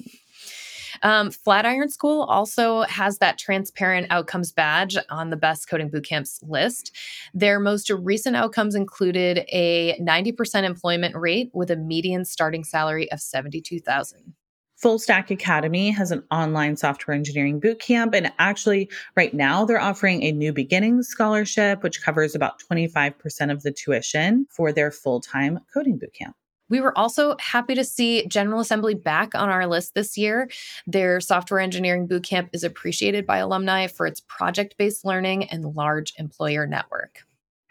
Um, 1.03 1.31
Flatiron 1.31 1.89
School 1.89 2.23
also 2.23 2.81
has 2.83 3.19
that 3.19 3.37
transparent 3.37 4.07
outcomes 4.09 4.51
badge 4.51 4.97
on 5.09 5.29
the 5.29 5.37
best 5.37 5.69
coding 5.69 5.89
bootcamps 5.89 6.39
list. 6.41 6.95
Their 7.33 7.59
most 7.59 7.89
recent 7.89 8.35
outcomes 8.35 8.75
included 8.75 9.45
a 9.51 9.97
90% 9.99 10.63
employment 10.63 11.15
rate 11.15 11.49
with 11.53 11.71
a 11.71 11.75
median 11.75 12.25
starting 12.25 12.63
salary 12.63 13.11
of 13.11 13.19
72,000. 13.19 14.33
Full 14.77 14.99
Stack 14.99 15.31
Academy 15.31 15.89
has 15.89 16.11
an 16.11 16.23
online 16.31 16.75
software 16.75 17.15
engineering 17.15 17.61
bootcamp. 17.61 18.13
And 18.13 18.31
actually, 18.39 18.89
right 19.15 19.33
now, 19.33 19.63
they're 19.63 19.79
offering 19.79 20.21
a 20.21 20.33
new 20.33 20.51
beginnings 20.51 21.07
scholarship, 21.07 21.81
which 21.81 22.01
covers 22.01 22.35
about 22.35 22.61
25% 22.69 23.51
of 23.51 23.63
the 23.63 23.71
tuition 23.71 24.47
for 24.51 24.73
their 24.73 24.91
full 24.91 25.21
time 25.21 25.59
coding 25.73 25.97
bootcamp. 25.97 26.33
We 26.69 26.81
were 26.81 26.97
also 26.97 27.35
happy 27.39 27.75
to 27.75 27.83
see 27.83 28.25
General 28.27 28.59
Assembly 28.59 28.95
back 28.95 29.35
on 29.35 29.49
our 29.49 29.67
list 29.67 29.93
this 29.93 30.17
year. 30.17 30.49
Their 30.87 31.21
software 31.21 31.59
engineering 31.59 32.07
bootcamp 32.07 32.49
is 32.53 32.63
appreciated 32.63 33.25
by 33.25 33.37
alumni 33.37 33.87
for 33.87 34.07
its 34.07 34.21
project 34.21 34.75
based 34.77 35.05
learning 35.05 35.45
and 35.45 35.75
large 35.75 36.13
employer 36.17 36.65
network. 36.65 37.19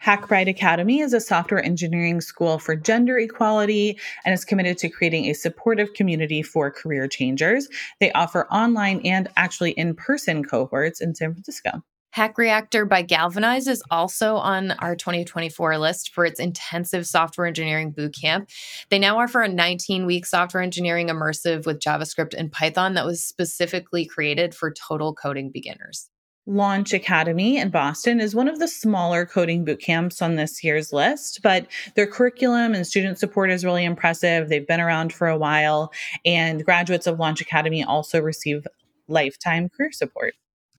Hackbright 0.05 0.47
Academy 0.47 0.99
is 0.99 1.13
a 1.13 1.19
software 1.19 1.63
engineering 1.63 2.21
school 2.21 2.59
for 2.59 2.75
gender 2.75 3.17
equality 3.17 3.97
and 4.23 4.33
is 4.33 4.45
committed 4.45 4.77
to 4.77 4.89
creating 4.89 5.25
a 5.25 5.33
supportive 5.33 5.93
community 5.93 6.43
for 6.43 6.69
career 6.69 7.07
changers. 7.07 7.67
They 7.99 8.11
offer 8.11 8.47
online 8.47 9.01
and 9.03 9.27
actually 9.35 9.71
in 9.71 9.95
person 9.95 10.43
cohorts 10.43 11.01
in 11.01 11.15
San 11.15 11.33
Francisco. 11.33 11.81
Hack 12.15 12.37
Reactor 12.37 12.85
by 12.85 13.01
Galvanize 13.01 13.67
is 13.67 13.83
also 13.91 14.37
on 14.37 14.71
our 14.71 14.95
2024 14.95 15.77
list 15.77 16.13
for 16.13 16.23
its 16.23 16.39
intensive 16.39 17.05
software 17.05 17.45
engineering 17.45 17.91
bootcamp. 17.91 18.49
They 18.89 18.99
now 18.99 19.19
offer 19.19 19.41
a 19.41 19.49
19 19.49 20.05
week 20.05 20.25
software 20.25 20.63
engineering 20.63 21.09
immersive 21.09 21.65
with 21.65 21.81
JavaScript 21.81 22.33
and 22.33 22.49
Python 22.49 22.93
that 22.93 23.05
was 23.05 23.21
specifically 23.21 24.05
created 24.05 24.55
for 24.55 24.71
total 24.71 25.13
coding 25.13 25.51
beginners. 25.51 26.09
Launch 26.45 26.93
Academy 26.93 27.57
in 27.57 27.69
Boston 27.69 28.21
is 28.21 28.33
one 28.33 28.47
of 28.47 28.59
the 28.59 28.67
smaller 28.69 29.25
coding 29.25 29.65
boot 29.65 29.81
camps 29.81 30.21
on 30.21 30.37
this 30.37 30.63
year's 30.63 30.93
list, 30.93 31.41
but 31.43 31.67
their 31.95 32.07
curriculum 32.07 32.73
and 32.73 32.87
student 32.87 33.19
support 33.19 33.51
is 33.51 33.65
really 33.65 33.83
impressive. 33.83 34.47
They've 34.47 34.65
been 34.65 34.79
around 34.79 35.11
for 35.11 35.27
a 35.27 35.37
while, 35.37 35.91
and 36.23 36.63
graduates 36.63 37.07
of 37.07 37.19
Launch 37.19 37.41
Academy 37.41 37.83
also 37.83 38.21
receive 38.21 38.65
lifetime 39.09 39.67
career 39.67 39.91
support. 39.91 40.33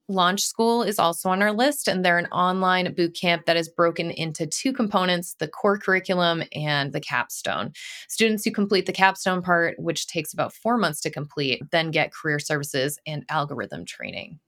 Launch 0.09 0.41
School 0.41 0.83
is 0.83 0.99
also 0.99 1.29
on 1.29 1.41
our 1.41 1.51
list, 1.51 1.87
and 1.87 2.03
they're 2.03 2.17
an 2.17 2.27
online 2.27 2.93
boot 2.93 3.13
camp 3.13 3.45
that 3.45 3.57
is 3.57 3.67
broken 3.67 4.09
into 4.11 4.47
two 4.47 4.71
components 4.71 5.35
the 5.39 5.49
core 5.49 5.77
curriculum 5.77 6.43
and 6.53 6.93
the 6.93 7.01
capstone. 7.01 7.73
Students 8.07 8.45
who 8.45 8.51
complete 8.51 8.85
the 8.85 8.93
capstone 8.93 9.41
part, 9.41 9.77
which 9.77 10.07
takes 10.07 10.33
about 10.33 10.53
four 10.53 10.77
months 10.77 11.01
to 11.01 11.09
complete, 11.09 11.61
then 11.71 11.91
get 11.91 12.13
career 12.13 12.39
services 12.39 12.97
and 13.05 13.25
algorithm 13.29 13.83
training. 13.83 14.39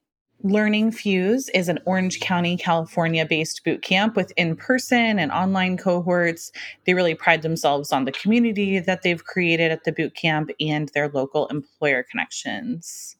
Learning 0.41 0.89
Fuse 0.89 1.49
is 1.49 1.67
an 1.67 1.79
Orange 1.83 2.21
County, 2.21 2.55
California 2.55 3.25
based 3.25 3.61
boot 3.65 3.81
camp 3.81 4.15
with 4.15 4.31
in 4.37 4.55
person 4.55 5.19
and 5.19 5.33
online 5.33 5.75
cohorts. 5.75 6.53
They 6.85 6.93
really 6.93 7.13
pride 7.13 7.41
themselves 7.41 7.91
on 7.91 8.05
the 8.05 8.13
community 8.13 8.79
that 8.79 9.01
they've 9.01 9.25
created 9.25 9.73
at 9.73 9.83
the 9.83 9.91
boot 9.91 10.15
camp 10.15 10.49
and 10.61 10.89
their 10.93 11.09
local 11.09 11.47
employer 11.47 12.05
connections. 12.09 13.17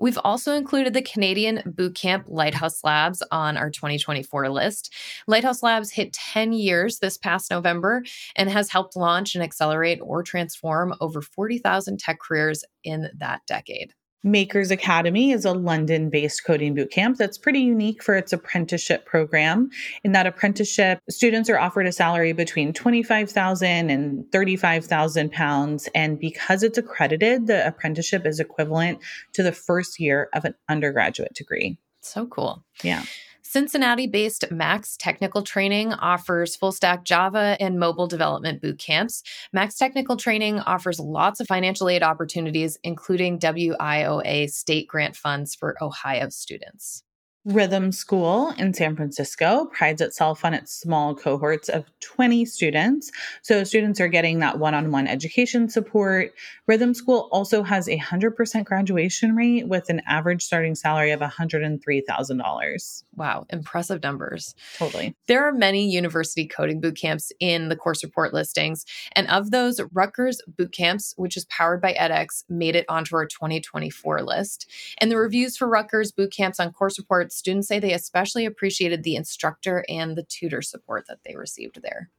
We've 0.00 0.18
also 0.24 0.54
included 0.54 0.94
the 0.94 1.02
Canadian 1.02 1.58
Bootcamp 1.66 2.24
Lighthouse 2.26 2.82
Labs 2.82 3.22
on 3.30 3.58
our 3.58 3.70
2024 3.70 4.48
list. 4.48 4.94
Lighthouse 5.26 5.62
Labs 5.62 5.90
hit 5.90 6.14
10 6.14 6.54
years 6.54 6.98
this 6.98 7.18
past 7.18 7.50
November 7.50 8.02
and 8.34 8.48
has 8.48 8.70
helped 8.70 8.96
launch 8.96 9.34
and 9.34 9.44
accelerate 9.44 10.00
or 10.02 10.22
transform 10.22 10.94
over 11.00 11.20
40,000 11.20 12.00
tech 12.00 12.18
careers 12.18 12.64
in 12.82 13.10
that 13.18 13.42
decade. 13.46 13.92
Makers 14.22 14.70
Academy 14.70 15.32
is 15.32 15.44
a 15.44 15.52
London 15.52 16.10
based 16.10 16.44
coding 16.44 16.74
bootcamp 16.76 17.16
that's 17.16 17.38
pretty 17.38 17.60
unique 17.60 18.02
for 18.02 18.14
its 18.14 18.32
apprenticeship 18.32 19.06
program. 19.06 19.70
In 20.04 20.12
that 20.12 20.26
apprenticeship, 20.26 21.00
students 21.08 21.48
are 21.48 21.58
offered 21.58 21.86
a 21.86 21.92
salary 21.92 22.32
between 22.32 22.72
25,000 22.72 23.90
and 23.90 24.30
35,000 24.30 25.32
pounds. 25.32 25.88
And 25.94 26.18
because 26.18 26.62
it's 26.62 26.76
accredited, 26.76 27.46
the 27.46 27.66
apprenticeship 27.66 28.26
is 28.26 28.40
equivalent 28.40 28.98
to 29.32 29.42
the 29.42 29.52
first 29.52 29.98
year 29.98 30.28
of 30.34 30.44
an 30.44 30.54
undergraduate 30.68 31.34
degree. 31.34 31.78
So 32.02 32.26
cool. 32.26 32.64
Yeah. 32.82 33.04
Cincinnati 33.52 34.06
based 34.06 34.44
Max 34.52 34.96
Technical 34.96 35.42
Training 35.42 35.92
offers 35.94 36.54
full 36.54 36.70
stack 36.70 37.02
Java 37.04 37.56
and 37.58 37.80
mobile 37.80 38.06
development 38.06 38.62
boot 38.62 38.78
camps. 38.78 39.24
Max 39.52 39.74
Technical 39.74 40.16
Training 40.16 40.60
offers 40.60 41.00
lots 41.00 41.40
of 41.40 41.48
financial 41.48 41.88
aid 41.88 42.04
opportunities, 42.04 42.78
including 42.84 43.40
WIOA 43.40 44.48
state 44.52 44.86
grant 44.86 45.16
funds 45.16 45.56
for 45.56 45.76
Ohio 45.82 46.28
students. 46.28 47.02
Rithm 47.48 47.94
School 47.94 48.50
in 48.58 48.74
San 48.74 48.96
Francisco 48.96 49.64
prides 49.72 50.02
itself 50.02 50.44
on 50.44 50.52
its 50.52 50.78
small 50.78 51.14
cohorts 51.14 51.70
of 51.70 51.86
20 52.00 52.44
students. 52.44 53.10
So 53.40 53.64
students 53.64 53.98
are 53.98 54.08
getting 54.08 54.40
that 54.40 54.58
one 54.58 54.74
on 54.74 54.92
one 54.92 55.06
education 55.06 55.70
support. 55.70 56.32
Rithm 56.70 56.94
School 56.94 57.30
also 57.32 57.62
has 57.62 57.88
a 57.88 57.96
100% 57.96 58.64
graduation 58.66 59.34
rate 59.34 59.66
with 59.66 59.88
an 59.88 60.02
average 60.06 60.42
starting 60.42 60.74
salary 60.74 61.12
of 61.12 61.20
$103,000. 61.20 63.04
Wow, 63.16 63.46
impressive 63.48 64.02
numbers. 64.02 64.54
Totally. 64.76 65.16
There 65.26 65.42
are 65.48 65.52
many 65.52 65.90
university 65.90 66.46
coding 66.46 66.78
boot 66.78 66.98
camps 66.98 67.32
in 67.40 67.70
the 67.70 67.76
course 67.76 68.04
report 68.04 68.34
listings. 68.34 68.84
And 69.12 69.26
of 69.28 69.50
those, 69.50 69.80
Rutgers 69.94 70.42
boot 70.46 70.72
camps, 70.72 71.14
which 71.16 71.38
is 71.38 71.46
powered 71.46 71.80
by 71.80 71.94
edX, 71.94 72.44
made 72.50 72.76
it 72.76 72.84
onto 72.90 73.16
our 73.16 73.24
2024 73.24 74.20
list. 74.22 74.70
And 74.98 75.10
the 75.10 75.16
reviews 75.16 75.56
for 75.56 75.66
Rutgers 75.66 76.12
boot 76.12 76.32
camps 76.32 76.60
on 76.60 76.70
course 76.72 76.98
report 76.98 77.29
students 77.32 77.68
say 77.68 77.78
they 77.78 77.92
especially 77.92 78.46
appreciated 78.46 79.02
the 79.02 79.16
instructor 79.16 79.84
and 79.88 80.16
the 80.16 80.22
tutor 80.24 80.62
support 80.62 81.06
that 81.08 81.20
they 81.24 81.36
received 81.36 81.80
there. 81.82 82.10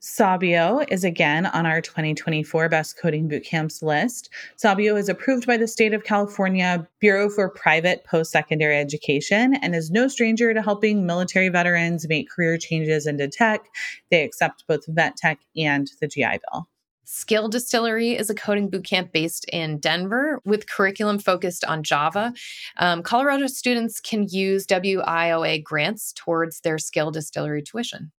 Sabio 0.00 0.80
is 0.88 1.04
again 1.04 1.46
on 1.46 1.66
our 1.66 1.80
2024 1.80 2.68
Best 2.68 2.98
Coding 2.98 3.28
Bootcamps 3.28 3.82
list. 3.82 4.30
Sabio 4.56 4.96
is 4.96 5.08
approved 5.08 5.46
by 5.46 5.56
the 5.56 5.68
state 5.68 5.94
of 5.94 6.04
California 6.04 6.86
Bureau 7.00 7.28
for 7.28 7.48
Private 7.48 8.04
Post 8.04 8.32
Secondary 8.32 8.76
Education 8.76 9.54
and 9.54 9.74
is 9.74 9.90
no 9.90 10.08
stranger 10.08 10.54
to 10.54 10.62
helping 10.62 11.06
military 11.06 11.48
veterans 11.48 12.08
make 12.08 12.30
career 12.30 12.58
changes 12.58 13.06
into 13.06 13.28
tech. 13.28 13.66
They 14.10 14.24
accept 14.24 14.66
both 14.66 14.86
VET 14.86 15.16
TEC 15.16 15.38
and 15.56 15.90
the 16.00 16.08
GI 16.08 16.40
Bill. 16.50 16.66
Skill 17.12 17.48
Distillery 17.48 18.16
is 18.16 18.30
a 18.30 18.36
coding 18.36 18.70
bootcamp 18.70 19.10
based 19.10 19.44
in 19.46 19.78
Denver 19.78 20.40
with 20.44 20.68
curriculum 20.68 21.18
focused 21.18 21.64
on 21.64 21.82
Java. 21.82 22.32
Um, 22.76 23.02
Colorado 23.02 23.48
students 23.48 24.00
can 24.00 24.28
use 24.28 24.64
WIOA 24.64 25.64
grants 25.64 26.12
towards 26.12 26.60
their 26.60 26.78
Skill 26.78 27.10
Distillery 27.10 27.62
tuition. 27.62 28.12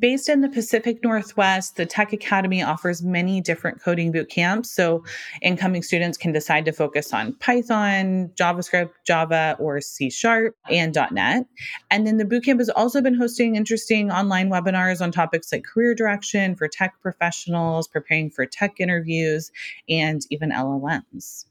Based 0.00 0.30
in 0.30 0.40
the 0.40 0.48
Pacific 0.48 1.02
Northwest, 1.02 1.76
the 1.76 1.84
Tech 1.84 2.14
Academy 2.14 2.62
offers 2.62 3.02
many 3.02 3.42
different 3.42 3.82
coding 3.82 4.12
boot 4.12 4.30
camps. 4.30 4.70
So 4.70 5.04
incoming 5.42 5.82
students 5.82 6.16
can 6.16 6.32
decide 6.32 6.64
to 6.64 6.72
focus 6.72 7.12
on 7.12 7.34
Python, 7.34 8.30
JavaScript, 8.34 8.92
Java, 9.06 9.56
or 9.60 9.82
C 9.82 10.08
Sharp 10.08 10.56
and 10.70 10.96
.NET. 11.10 11.46
And 11.90 12.06
then 12.06 12.16
the 12.16 12.24
bootcamp 12.24 12.60
has 12.60 12.70
also 12.70 13.02
been 13.02 13.14
hosting 13.14 13.56
interesting 13.56 14.10
online 14.10 14.48
webinars 14.48 15.02
on 15.02 15.12
topics 15.12 15.52
like 15.52 15.64
career 15.64 15.94
direction 15.94 16.56
for 16.56 16.66
tech 16.66 16.94
professionals, 17.02 17.86
preparing 17.86 18.30
for 18.30 18.46
tech 18.46 18.80
interviews, 18.80 19.52
and 19.86 20.22
even 20.30 20.50
LLMs. 20.50 21.44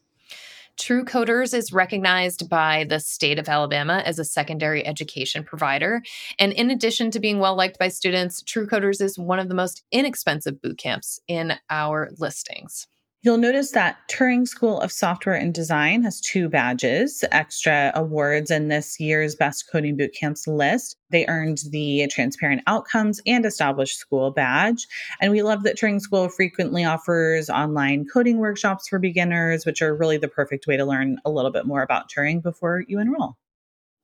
True 0.78 1.06
Coders 1.06 1.54
is 1.54 1.72
recognized 1.72 2.50
by 2.50 2.84
the 2.84 3.00
state 3.00 3.40
of 3.40 3.48
Alabama 3.48 4.02
as 4.06 4.20
a 4.20 4.26
secondary 4.26 4.86
education 4.86 5.44
provider. 5.44 6.02
And 6.40 6.52
in 6.52 6.72
addition 6.72 7.12
to 7.12 7.20
being 7.20 7.40
well 7.40 7.56
liked 7.56 7.78
by 7.78 7.90
students, 7.90 8.42
True 8.42 8.68
Coders 8.68 9.02
is 9.02 9.18
one 9.18 9.40
of 9.40 9.50
the 9.50 9.56
most 9.56 9.84
inexpensive 9.92 10.62
boot 10.62 10.78
camps 10.78 11.20
in 11.28 11.54
our 11.70 12.10
listings. 12.18 12.88
You'll 13.26 13.38
notice 13.38 13.72
that 13.72 14.00
Turing 14.10 14.46
School 14.46 14.82
of 14.82 14.92
Software 14.92 15.36
and 15.36 15.54
Design 15.54 16.04
has 16.04 16.20
two 16.20 16.50
badges, 16.50 17.24
extra 17.32 17.90
awards 17.96 18.52
in 18.52 18.68
this 18.68 19.00
year's 19.00 19.34
Best 19.34 19.72
Coding 19.72 19.98
Bootcamps 19.98 20.46
list. 20.46 20.98
They 21.10 21.26
earned 21.28 21.60
the 21.70 22.06
Transparent 22.12 22.64
Outcomes 22.68 23.22
and 23.26 23.46
Established 23.46 23.98
School 23.98 24.32
badge. 24.32 24.86
And 25.22 25.32
we 25.32 25.42
love 25.42 25.64
that 25.64 25.78
Turing 25.78 26.02
School 26.02 26.28
frequently 26.28 26.84
offers 26.84 27.50
online 27.50 28.06
coding 28.12 28.40
workshops 28.40 28.90
for 28.90 29.00
beginners, 29.00 29.66
which 29.66 29.82
are 29.82 29.96
really 29.96 30.18
the 30.18 30.28
perfect 30.28 30.68
way 30.68 30.76
to 30.76 30.84
learn 30.84 31.18
a 31.24 31.32
little 31.32 31.52
bit 31.52 31.66
more 31.66 31.82
about 31.82 32.12
Turing 32.12 32.44
before 32.44 32.84
you 32.90 33.00
enroll. 33.00 33.38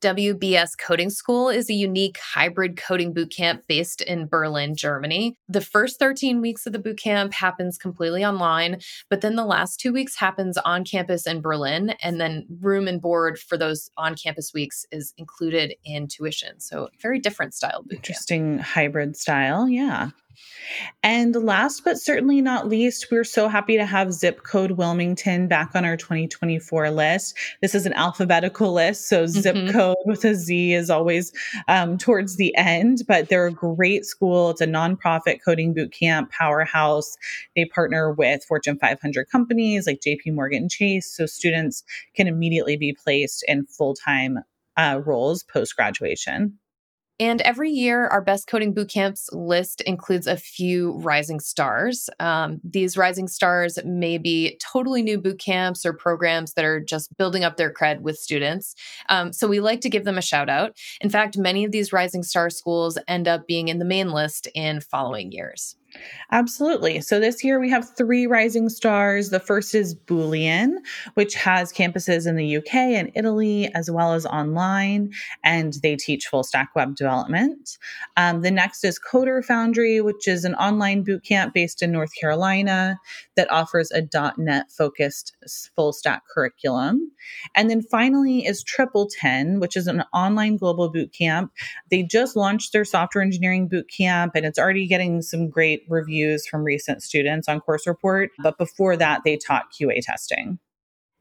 WBS 0.02 0.78
Coding 0.78 1.10
School 1.10 1.50
is 1.50 1.70
a 1.70 1.74
unique 1.74 2.18
hybrid 2.18 2.78
coding 2.78 3.14
bootcamp 3.14 3.62
based 3.68 4.02
in 4.02 4.28
Berlin, 4.28 4.76
Germany. 4.76 5.36
The 5.50 5.62
first 5.62 6.00
13 6.00 6.40
weeks 6.40 6.66
of 6.66 6.72
the 6.72 6.80
bootcamp 6.80 7.34
happens 7.34 7.78
completely 7.78 8.24
online, 8.24 8.80
but 9.10 9.20
then 9.20 9.36
the 9.36 9.46
last 9.46 9.80
two 9.80 9.92
weeks 9.92 10.16
happens 10.16 10.58
on 10.60 10.86
campus 10.86 11.28
in 11.28 11.42
Berlin, 11.42 11.96
and 12.02 12.20
then 12.20 12.46
room 12.62 12.88
and 12.88 13.02
board 13.02 13.38
for 13.38 13.58
those 13.58 13.90
on 13.98 14.16
campus 14.16 14.54
weeks 14.54 14.86
is 14.92 15.14
included 15.18 15.76
in 15.84 16.08
tuition. 16.08 16.60
So, 16.60 16.90
very 17.02 17.20
different 17.20 17.54
style 17.54 17.84
bootcamp. 17.84 17.96
Interesting 17.96 18.60
hybrid 18.60 19.18
style. 19.18 19.68
Yeah. 19.68 20.12
And 21.04 21.36
last 21.36 21.84
but 21.84 21.98
certainly 21.98 22.42
not 22.42 22.68
least, 22.68 23.08
we're 23.12 23.24
so 23.24 23.48
happy 23.48 23.78
to 23.78 23.86
have 23.86 24.14
Zip 24.14 24.44
Code 24.44 24.72
Wilmington 24.72 25.48
back 25.48 25.72
on 25.74 25.86
our 25.86 25.98
2024 25.98 26.92
list. 26.92 27.38
This 27.62 27.74
is 27.74 27.86
an 27.86 27.94
alphabetical 27.94 28.74
list, 28.74 29.08
so 29.08 29.24
mm-hmm. 29.24 29.40
Zip 29.40 29.74
Code 29.74 29.98
with 30.06 30.26
a 30.26 30.36
Z 30.36 30.74
is 30.74 30.90
always 30.90 31.32
um, 31.68 31.98
towards 31.98 32.36
the 32.36 32.56
end, 32.56 33.04
but 33.08 33.30
they're 33.30 33.48
a 33.48 33.52
great 33.52 34.06
school. 34.06 34.52
It's 34.52 34.62
a 34.62 34.68
nonprofit 34.68 35.40
coding 35.44 35.74
boot 35.74 35.92
camp 35.92 36.32
powerhouse. 36.32 37.18
They 37.56 37.66
partner 37.66 38.12
with 38.12 38.44
Fortune 38.44 38.78
500 38.78 39.30
companies 39.30 39.88
like 39.88 40.02
JP 40.06 40.34
Morgan 40.34 40.70
Chase, 40.70 41.12
so 41.12 41.26
students 41.26 41.84
can 42.16 42.28
immediately 42.28 42.78
be 42.78 42.94
placed 42.94 43.44
in 43.48 43.66
full 43.66 43.96
time 43.96 44.40
uh, 44.78 45.02
roles 45.06 45.44
post 45.44 45.76
graduation. 45.76 46.58
And 47.20 47.42
every 47.42 47.70
year, 47.70 48.08
our 48.08 48.22
best 48.22 48.48
coding 48.48 48.74
bootcamps 48.74 49.28
list 49.34 49.82
includes 49.82 50.26
a 50.26 50.38
few 50.38 50.94
rising 51.00 51.42
stars. 51.42 52.10
Um, 52.20 52.62
these 52.64 52.96
rising 52.96 53.28
stars 53.28 53.78
may 53.84 54.18
be 54.18 54.58
totally 54.62 55.02
new 55.02 55.20
bootcamps 55.20 55.86
or 55.86 55.92
programs 55.92 56.54
that 56.54 56.64
are 56.64 56.80
just 56.80 57.16
building 57.18 57.44
up 57.44 57.58
their 57.58 57.74
cred 57.74 58.02
with 58.02 58.18
students. 58.18 58.74
Um, 59.10 59.34
so 59.34 59.48
we 59.48 59.60
like 59.60 59.82
to 59.82 59.90
give 59.90 60.06
them 60.06 60.18
a 60.18 60.22
shout 60.22 60.50
out. 60.50 60.78
In 61.02 61.10
fact, 61.10 61.38
many 61.38 61.66
of 61.66 61.72
these 61.72 61.92
rising 61.92 62.24
star 62.24 62.50
schools 62.50 62.98
end 63.08 63.28
up 63.28 63.48
being 63.48 63.68
in 63.68 63.80
the 63.80 63.86
main 63.86 64.12
list 64.12 64.48
in 64.56 64.80
following 64.80 65.32
years. 65.32 65.76
Absolutely. 66.32 67.02
So 67.02 67.20
this 67.20 67.44
year 67.44 67.60
we 67.60 67.70
have 67.70 67.96
three 67.98 68.28
rising 68.28 68.70
stars. 68.70 69.30
The 69.30 69.40
first 69.40 69.74
is 69.74 69.96
Boolean, 69.96 70.76
which 71.16 71.34
has 71.36 71.74
campuses 71.74 72.28
in 72.28 72.36
the 72.36 72.58
UK 72.58 72.76
and 72.76 73.12
Italy 73.16 73.70
as 73.74 73.90
well 73.90 74.14
as 74.14 74.26
online, 74.26 75.12
and 75.44 75.74
they 75.82 75.96
teach 75.96 76.28
full 76.28 76.44
stack 76.44 76.70
web 76.76 76.96
development. 76.96 77.78
Um, 78.16 78.42
the 78.42 78.52
next 78.52 78.84
is 78.84 79.00
Coder 79.00 79.44
Foundry, 79.44 80.02
which 80.02 80.28
is 80.28 80.46
an 80.46 80.56
online 80.56 81.04
bootcamp 81.04 81.54
based 81.54 81.82
in 81.82 81.92
North 81.92 82.12
Carolina 82.20 83.00
that 83.36 83.52
offers 83.52 83.92
a 83.92 84.04
.NET 84.38 84.72
focused 84.72 85.36
full 85.76 85.94
stack 85.94 86.24
curriculum. 86.34 87.12
And 87.56 87.70
then 87.70 87.82
finally 87.82 88.46
is 88.46 88.64
Triple 88.64 89.10
Ten, 89.10 89.60
which 89.60 89.76
is 89.76 89.88
an 89.88 90.04
online 90.14 90.58
global 90.58 90.92
bootcamp. 90.92 91.50
They 91.90 92.04
just 92.04 92.36
launched 92.36 92.74
their 92.74 92.86
software 92.86 93.24
engineering 93.24 93.70
bootcamp, 93.70 94.32
and 94.36 94.46
it's 94.46 94.60
already 94.60 94.88
getting 94.88 95.22
some 95.22 95.50
great 95.50 95.79
reviews 95.88 96.48
from 96.48 96.64
recent 96.64 97.04
students 97.04 97.48
on 97.48 97.60
Course 97.60 97.88
Report. 97.88 98.32
But 98.42 98.58
before 98.58 98.98
that, 98.98 99.22
they 99.24 99.38
taught 99.38 99.74
QA 99.80 100.02
testing. 100.02 100.60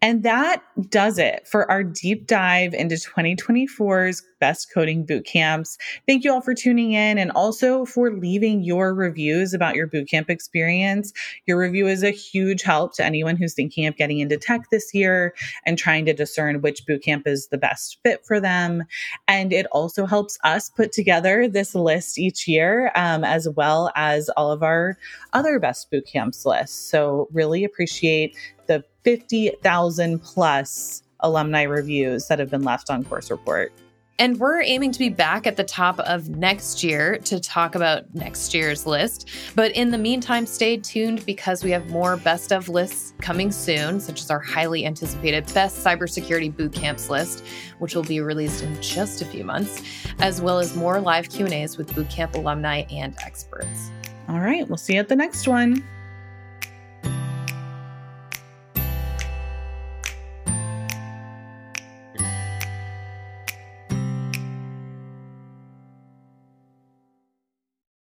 And 0.00 0.22
that 0.22 0.62
does 0.90 1.18
it 1.18 1.48
for 1.48 1.68
our 1.68 1.82
deep 1.82 2.28
dive 2.28 2.72
into 2.72 2.94
2024's 2.94 4.22
best 4.38 4.72
coding 4.72 5.04
boot 5.04 5.26
camps. 5.26 5.76
Thank 6.06 6.22
you 6.22 6.32
all 6.32 6.40
for 6.40 6.54
tuning 6.54 6.92
in 6.92 7.18
and 7.18 7.32
also 7.32 7.84
for 7.84 8.12
leaving 8.12 8.62
your 8.62 8.94
reviews 8.94 9.52
about 9.52 9.74
your 9.74 9.88
bootcamp 9.88 10.30
experience. 10.30 11.12
Your 11.46 11.58
review 11.58 11.88
is 11.88 12.04
a 12.04 12.10
huge 12.10 12.62
help 12.62 12.94
to 12.94 13.04
anyone 13.04 13.34
who's 13.34 13.54
thinking 13.54 13.86
of 13.86 13.96
getting 13.96 14.20
into 14.20 14.36
tech 14.36 14.70
this 14.70 14.94
year 14.94 15.34
and 15.66 15.76
trying 15.76 16.06
to 16.06 16.12
discern 16.12 16.60
which 16.60 16.86
bootcamp 16.86 17.26
is 17.26 17.48
the 17.48 17.58
best 17.58 17.98
fit 18.04 18.24
for 18.24 18.40
them. 18.40 18.84
And 19.26 19.52
it 19.52 19.66
also 19.72 20.06
helps 20.06 20.38
us 20.44 20.70
put 20.70 20.92
together 20.92 21.48
this 21.48 21.74
list 21.74 22.18
each 22.18 22.46
year, 22.46 22.92
um, 22.94 23.24
as 23.24 23.48
well 23.48 23.90
as 23.96 24.28
all 24.30 24.52
of 24.52 24.62
our 24.62 24.96
other 25.32 25.58
best 25.58 25.90
bootcamps 25.90 26.46
lists. 26.46 26.76
So 26.88 27.28
really 27.32 27.64
appreciate 27.64 28.36
the 28.68 28.84
50,000 29.08 30.18
plus 30.18 31.02
alumni 31.20 31.62
reviews 31.62 32.28
that 32.28 32.38
have 32.38 32.50
been 32.50 32.62
left 32.62 32.90
on 32.90 33.02
Course 33.04 33.30
Report. 33.30 33.72
And 34.18 34.38
we're 34.38 34.60
aiming 34.60 34.92
to 34.92 34.98
be 34.98 35.08
back 35.08 35.46
at 35.46 35.56
the 35.56 35.64
top 35.64 35.98
of 36.00 36.28
next 36.28 36.84
year 36.84 37.16
to 37.20 37.40
talk 37.40 37.74
about 37.74 38.14
next 38.14 38.52
year's 38.52 38.84
list. 38.84 39.30
But 39.54 39.72
in 39.72 39.92
the 39.92 39.96
meantime, 39.96 40.44
stay 40.44 40.76
tuned 40.76 41.24
because 41.24 41.64
we 41.64 41.70
have 41.70 41.88
more 41.88 42.18
best 42.18 42.52
of 42.52 42.68
lists 42.68 43.14
coming 43.22 43.50
soon, 43.50 43.98
such 43.98 44.20
as 44.20 44.30
our 44.30 44.40
highly 44.40 44.84
anticipated 44.84 45.50
best 45.54 45.82
cybersecurity 45.82 46.52
bootcamps 46.52 47.08
list, 47.08 47.42
which 47.78 47.94
will 47.94 48.02
be 48.02 48.20
released 48.20 48.62
in 48.62 48.78
just 48.82 49.22
a 49.22 49.24
few 49.24 49.42
months, 49.42 49.82
as 50.18 50.42
well 50.42 50.58
as 50.58 50.76
more 50.76 51.00
live 51.00 51.30
Q&As 51.30 51.78
with 51.78 51.94
bootcamp 51.94 52.34
alumni 52.34 52.82
and 52.90 53.16
experts. 53.24 53.90
All 54.28 54.40
right, 54.40 54.68
we'll 54.68 54.76
see 54.76 54.96
you 54.96 55.00
at 55.00 55.08
the 55.08 55.16
next 55.16 55.48
one. 55.48 55.82